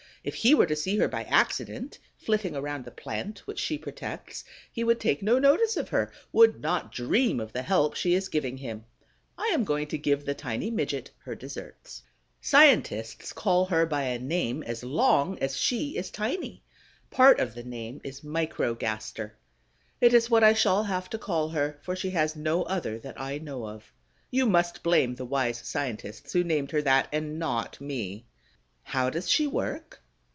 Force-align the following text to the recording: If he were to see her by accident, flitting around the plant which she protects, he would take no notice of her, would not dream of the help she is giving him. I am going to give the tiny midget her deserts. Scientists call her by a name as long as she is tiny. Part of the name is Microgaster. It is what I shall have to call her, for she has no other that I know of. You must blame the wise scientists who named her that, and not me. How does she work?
If 0.23 0.35
he 0.35 0.53
were 0.53 0.67
to 0.67 0.75
see 0.75 0.99
her 0.99 1.07
by 1.07 1.23
accident, 1.23 1.97
flitting 2.15 2.55
around 2.55 2.85
the 2.85 2.91
plant 2.91 3.39
which 3.47 3.57
she 3.57 3.79
protects, 3.79 4.45
he 4.71 4.83
would 4.83 4.99
take 4.99 5.23
no 5.23 5.39
notice 5.39 5.77
of 5.77 5.89
her, 5.89 6.11
would 6.31 6.61
not 6.61 6.91
dream 6.91 7.39
of 7.39 7.53
the 7.53 7.63
help 7.63 7.95
she 7.95 8.13
is 8.13 8.29
giving 8.29 8.57
him. 8.57 8.85
I 9.35 9.47
am 9.51 9.63
going 9.63 9.87
to 9.87 9.97
give 9.97 10.23
the 10.23 10.35
tiny 10.35 10.69
midget 10.69 11.09
her 11.25 11.33
deserts. 11.33 12.03
Scientists 12.39 13.33
call 13.33 13.65
her 13.65 13.87
by 13.87 14.03
a 14.03 14.19
name 14.19 14.61
as 14.61 14.83
long 14.83 15.39
as 15.39 15.57
she 15.57 15.97
is 15.97 16.11
tiny. 16.11 16.61
Part 17.09 17.39
of 17.39 17.55
the 17.55 17.63
name 17.63 17.99
is 18.03 18.21
Microgaster. 18.21 19.31
It 19.99 20.13
is 20.13 20.29
what 20.29 20.43
I 20.43 20.53
shall 20.53 20.83
have 20.83 21.09
to 21.09 21.17
call 21.17 21.49
her, 21.49 21.79
for 21.81 21.95
she 21.95 22.11
has 22.11 22.35
no 22.35 22.61
other 22.61 22.99
that 22.99 23.19
I 23.19 23.39
know 23.39 23.67
of. 23.67 23.91
You 24.29 24.45
must 24.45 24.83
blame 24.83 25.15
the 25.15 25.25
wise 25.25 25.57
scientists 25.67 26.33
who 26.33 26.43
named 26.43 26.69
her 26.73 26.81
that, 26.83 27.07
and 27.11 27.39
not 27.39 27.81
me. 27.81 28.27
How 28.83 29.09
does 29.09 29.27
she 29.27 29.47
work? 29.47 29.97